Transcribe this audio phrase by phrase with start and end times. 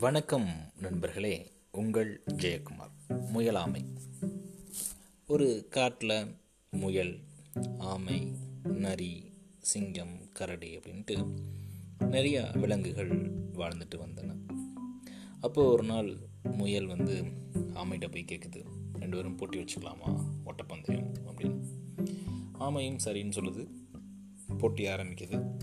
[0.00, 0.48] வணக்கம்
[0.80, 2.90] நண்பர்களே உங்கள் ஜெயக்குமார்.
[3.08, 3.84] முயலாமை.
[5.26, 6.34] ஒரு காட்டில்
[6.70, 7.18] முயல்
[7.78, 8.32] ஆமை
[8.62, 11.36] நரி சிங்கம் கரடி அப்படின்ட்டு
[11.98, 14.36] நிறையா விலங்குகள் வாழ்ந்துட்டு வந்தன.
[15.40, 18.64] அப்போது ஒரு நாள் முயல் வந்து ஆமைகிட்ட போய் கேட்குது
[18.98, 20.24] ரெண்டு பேரும் போட்டி வச்சுக்கலாமா?
[20.44, 21.62] ஓட்டப்பந்தயம் அப்படின்னு.
[22.60, 23.68] ஆமையும் சரின்னு சொல்லுது.
[24.58, 25.60] போட்டி ஆரம்பிக்குது.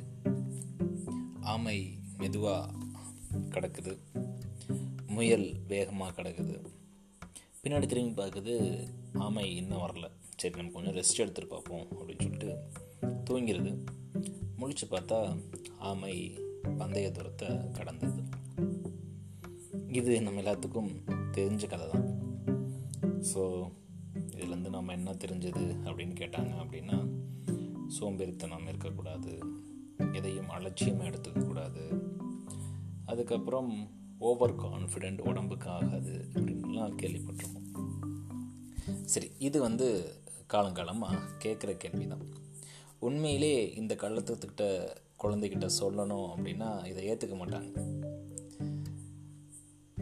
[1.42, 2.72] ஆமை மெதுவாக
[3.50, 3.98] கிடக்குது.
[5.18, 6.56] முயல் வேகமாக கிடக்குது.
[7.62, 8.54] பின்னாடி திரும்பி பார்க்குது
[9.26, 10.08] ஆமை இன்னும் வரல.
[10.40, 12.52] சரி நம்ம கொஞ்சம் ரெஸ்ட் எடுத்துகிட்டு பார்ப்போம் அப்படின்னு சொல்லிட்டு
[13.28, 13.72] தூங்கிடுது
[14.60, 15.18] முழிச்சு பார்த்தா
[15.90, 16.14] ஆமை
[16.80, 18.22] பந்தய தூரத்தை கடந்தது.
[20.00, 20.92] இது நம்ம எல்லாத்துக்கும்
[21.38, 22.08] தெரிஞ்ச கதை தான்
[23.32, 23.42] ஸோ
[24.36, 26.98] இதுலேருந்து நம்ம என்ன தெரிஞ்சது அப்படின்னு கேட்டாங்க அப்படின்னா
[27.98, 29.34] சோம்பேறித்தனம் இருக்கக்கூடாது
[30.18, 31.84] எதையும் அலட்சியமாக எடுத்துக்கக்கூடாது.
[33.12, 33.72] அதுக்கப்புறம்
[34.20, 37.66] ஓவர் கான்ஃபிடென்ட் உடம்புக்கு ஆகாது அப்படின்லாம் கேள்விப்பட்டிருக்கோம்
[39.04, 40.14] சரி இது வந்து
[40.54, 42.26] காலங்காலமாக கேட்குற கேள்வி தான்
[43.00, 47.72] உண்மையிலே இந்த கள்ளத்துக்கிட்ட குழந்தைகிட்ட சொல்லணும் அப்படின்னா இதை ஏற்றுக்க மாட்டாங்க.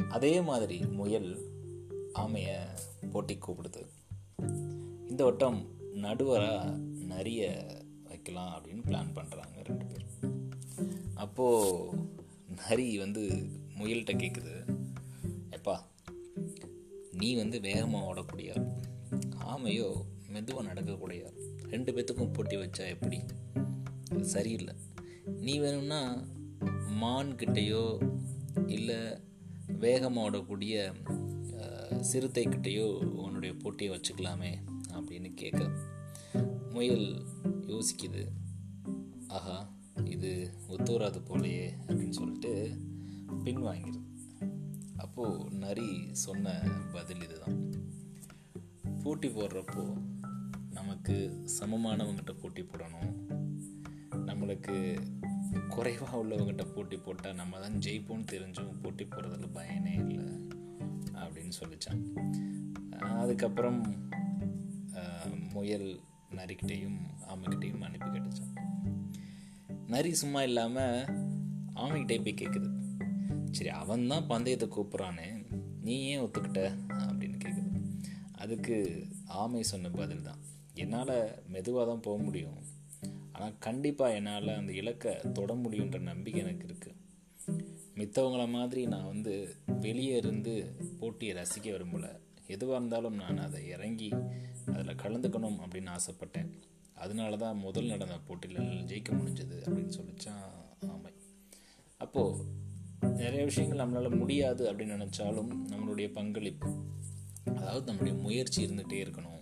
[0.09, 1.39] அதே மாதிரி முயல்
[2.13, 2.57] ஆமையை
[3.11, 3.81] போட்டி கூப்பிடுது.
[5.09, 6.77] இந்த வட்டம் நடுவராக
[7.11, 7.65] நிறைய
[8.03, 10.43] வைக்கலாம் அப்படின்னு பிளான் பண்ணுறாங்க ரெண்டு பேரும்.
[11.15, 11.97] அப்போது
[12.69, 14.53] நரி வந்து முயல்கிட்ட கேட்குது
[15.57, 15.75] எப்பா
[17.19, 18.63] நீ வந்து வேகமாக ஓடக்கூடியார்
[19.53, 19.89] ஆமையோ
[20.35, 21.35] மெதுவாக நடக்கக்கூடியார்
[21.73, 23.19] ரெண்டு பேத்துக்கும் போட்டி வச்சா எப்படி?
[24.33, 24.73] சரியில்லை.
[25.45, 26.01] நீ வேணும்னா
[27.01, 27.83] மான்கிட்டேயோ
[28.75, 28.99] இல்லை
[29.83, 30.75] வேகமாக ஓடக்கூடிய
[32.09, 32.87] சிறுத்தைக்கிட்டேயோ
[33.23, 34.51] உன்னுடைய போட்டியை வச்சுக்கலாமே
[34.97, 35.61] அப்படின்னு கேட்க
[36.75, 37.07] முயல்
[37.71, 38.23] யோசிக்குது.
[39.27, 39.57] ஆஹா
[40.15, 40.31] இது
[40.67, 42.53] ஒத்துவராது போலையே அப்படின்னு சொல்லிட்டு
[43.45, 44.01] பின்வாங்கிடுது
[44.97, 45.89] அப்போது நரி
[46.23, 46.53] சொன்ன
[46.93, 47.59] பதில் இதுதான்.
[49.03, 49.83] போட்டி போடுறப்போ
[50.69, 51.15] நமக்கு
[51.59, 53.11] சமமானவங்கிட்ட போட்டி போடணும்.
[54.29, 54.75] நம்மளுக்கு
[55.69, 60.25] குறைவாக உள்ளவங்கிட்ட போட்டி போட்டால் நம்ம தான் ஜெயிப்போம்னு தெரிஞ்சும் போட்டி போடுறதுல பயனே இல்லை
[61.23, 62.01] அப்படின்னு சொல்லிச்சான்.
[63.21, 63.79] அதுக்கப்புறம்
[65.53, 65.89] முயல்
[66.37, 66.99] நரிக்கிட்டையும்
[67.31, 68.55] ஆமைக்கிட்டையும் அனுப்பி கேட்டுச்சான்.
[69.87, 71.05] நரி சும்மா இல்லாமல்
[71.83, 72.69] ஆமைக்கிட்டே போய் கேட்குது
[73.55, 75.27] சரி அவன் தான் பந்தயத்தை கூப்பிட்றானே.
[75.81, 76.61] நீ ஏன் ஒத்துக்கிட்ட?
[77.07, 77.81] அப்படின்னு கேட்குது
[78.35, 78.75] அதுக்கு
[79.41, 80.41] ஆமை சொன்ன பதில் தான்
[80.73, 81.15] என்னால்
[81.47, 82.57] மெதுவாக தான் போக முடியும்.
[83.31, 87.01] ஆனால் கண்டிப்பாக என்னால் அந்த இலக்கை தொட முடியுன்ற நம்பிக்கை எனக்கு இருக்குது
[87.99, 89.33] மித்தவங்கள மாதிரி நான் வந்து
[89.79, 90.53] வெளியே இருந்து
[90.99, 92.11] போட்டியை ரசிக்க விரும்பலை.
[92.47, 94.09] எதுவாக இருந்தாலும் நான் அதை இறங்கி
[94.73, 96.49] அதில் கலந்துக்கணும் அப்படின்னு ஆசைப்பட்டேன்.
[96.95, 98.61] அதனால தான் முதல் நடந்த போட்டியில்
[98.91, 100.45] ஜெயிக்க முடிஞ்சது அப்படின்னு சொல்லிச்சான்
[100.89, 101.13] ஆமை.
[101.97, 102.44] அப்போது
[103.45, 106.69] நிறைய விஷயங்கள் நம்மளால் முடியாது அப்படின்னு நினச்சாலும் நம்மளுடைய பங்களிப்பு
[107.55, 109.41] அதாவது நம்மளுடைய முயற்சி இருந்துகிட்டே இருக்கணும்.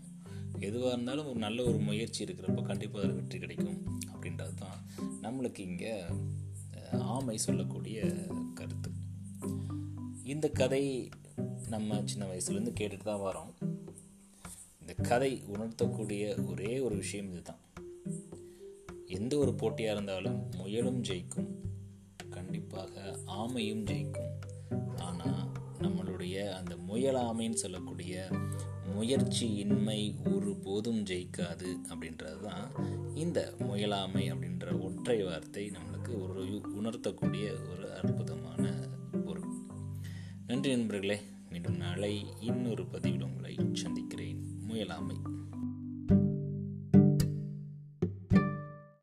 [0.59, 3.77] எதுவாக இருந்தாலும் ஒரு நல்ல ஒரு முயற்சி இருக்கிறப்ப கண்டிப்பாக அதில் வெற்றி கிடைக்கும்
[4.13, 4.77] அப்படின்றது தான்
[5.21, 5.93] நம்மளுக்கு இங்கே
[6.99, 8.01] ஆமை சொல்லக்கூடிய
[8.53, 8.91] கருத்து.
[10.23, 10.83] இந்த கதை
[11.69, 13.53] நம்ம சின்ன வயசுலேருந்து கேட்டுட்டு தான் வரோம்.
[14.81, 17.61] இந்த கதை உணர்த்தக்கூடிய ஒரே ஒரு விஷயம் இதுதான்.
[19.19, 21.51] எந்த ஒரு போட்டியாக இருந்தாலும் முயலும் ஜெயிக்கும்.
[22.53, 24.33] கண்டிப்பாக ஆமையும் ஜெயிக்கும்.
[25.05, 25.45] ஆனால்
[25.79, 28.27] நம்மளுடைய அந்த முயலாமைன்னு சொல்லக்கூடிய
[28.95, 30.01] முயற்சியின்மை
[30.33, 32.67] ஒரு போதும் ஜெயிக்காது அப்படின்றது தான்
[33.15, 36.43] இந்த முயலாமை அப்படின்ற ஒற்றை வார்த்தை நம்மளுக்கு ஒரு
[36.79, 38.73] உணர்த்தக்கூடிய ஒரு அற்புதமான
[39.25, 39.51] பொருள்.
[40.47, 44.41] நன்றி நண்பர்களே மீண்டும் நாளை இன்னொரு பதிவில் உங்களை சந்திக்கிறேன்.
[44.69, 45.17] முயலாமை